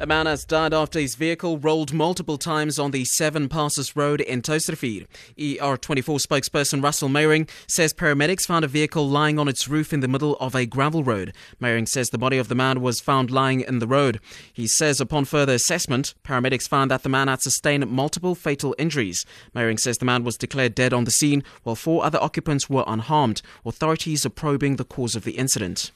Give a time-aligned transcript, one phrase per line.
[0.00, 4.20] A man has died after his vehicle rolled multiple times on the Seven Passes Road
[4.20, 5.08] in Touwsrivier.
[5.36, 10.06] ER24 spokesperson Russell Meyering says paramedics found a vehicle lying on its roof in the
[10.06, 11.34] middle of a gravel road.
[11.60, 14.20] Meyering says the body of the man was found lying in the road.
[14.52, 19.26] He says upon further assessment, paramedics found that the man had sustained multiple fatal injuries.
[19.52, 22.84] Meyering says the man was declared dead on the scene while four other occupants were
[22.86, 23.42] unharmed.
[23.66, 25.90] Authorities are probing the cause of the incident.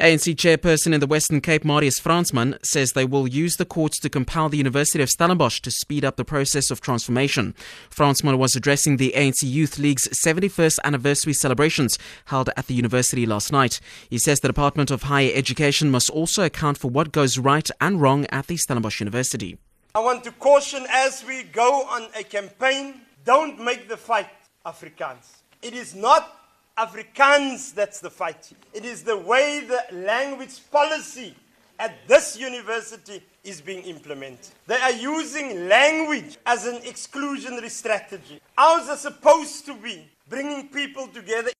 [0.00, 4.08] ANC chairperson in the Western Cape, Marius Fransman, says they will use the courts to
[4.08, 7.52] compel the University of Stellenbosch to speed up the process of transformation.
[7.90, 13.50] Fransman was addressing the ANC Youth League's 71st anniversary celebrations held at the university last
[13.50, 13.80] night.
[14.08, 18.00] He says the Department of Higher Education must also account for what goes right and
[18.00, 19.58] wrong at the Stellenbosch University.
[19.96, 24.28] I want to caution as we go on a campaign don't make the fight
[24.64, 25.42] Afrikaans.
[25.60, 26.37] It is not
[26.78, 28.52] Afrikaans that's the fight.
[28.72, 31.34] It is the way the language policy
[31.80, 34.48] at this university is being implemented.
[34.68, 38.40] They are using language as an exclusionary strategy.
[38.56, 41.50] Ours are supposed to be bringing people together.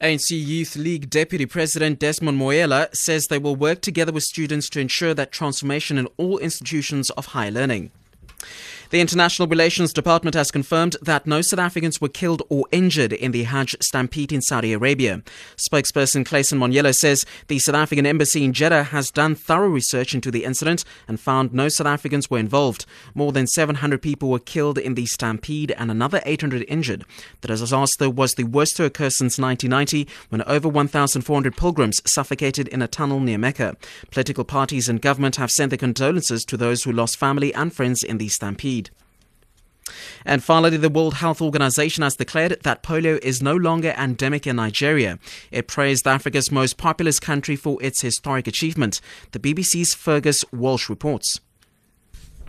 [0.00, 4.80] ANC Youth League Deputy President Desmond Moela says they will work together with students to
[4.80, 7.92] ensure that transformation in all institutions of higher learning.
[8.92, 13.32] The International Relations Department has confirmed that no South Africans were killed or injured in
[13.32, 15.22] the Hajj stampede in Saudi Arabia.
[15.56, 20.30] Spokesperson Clayson Monyela says the South African embassy in Jeddah has done thorough research into
[20.30, 22.84] the incident and found no South Africans were involved.
[23.14, 27.06] More than 700 people were killed in the stampede and another 800 injured.
[27.40, 32.82] The disaster was the worst to occur since 1990 when over 1,400 pilgrims suffocated in
[32.82, 33.74] a tunnel near Mecca.
[34.10, 38.02] Political parties and government have sent their condolences to those who lost family and friends
[38.02, 38.81] in the stampede.
[40.24, 44.56] And finally, the World Health Organization has declared that polio is no longer endemic in
[44.56, 45.18] Nigeria.
[45.50, 49.00] It praised Africa's most populous country for its historic achievement.
[49.32, 51.40] The BBC's Fergus Walsh reports.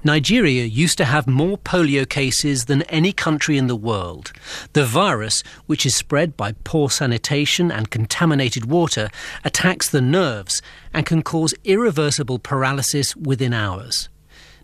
[0.05, 4.33] Nigeria used to have more polio cases than any country in the world.
[4.73, 9.09] The virus, which is spread by poor sanitation and contaminated water,
[9.45, 10.61] attacks the nerves
[10.93, 14.09] and can cause irreversible paralysis within hours.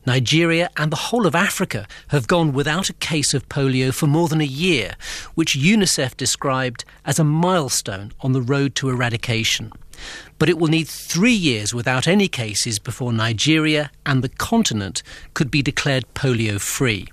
[0.06, 4.28] Nigeria and the whole of Africa have gone without a case of polio for more
[4.28, 4.96] than a year,
[5.36, 9.72] which UNICEF described as a milestone on the road to eradication.
[10.38, 15.52] But it will need three years without any cases before Nigeria and the continent could
[15.52, 17.08] be declared polio free.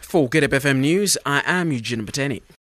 [0.00, 2.40] For Good FM News, I am Eugene Bateni.